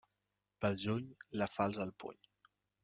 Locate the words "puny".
2.05-2.21